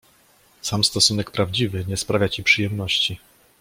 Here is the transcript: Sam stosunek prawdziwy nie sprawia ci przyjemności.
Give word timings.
Sam 0.61 0.83
stosunek 0.83 1.31
prawdziwy 1.31 1.85
nie 1.87 1.97
sprawia 1.97 2.29
ci 2.29 2.43
przyjemności. 2.43 3.17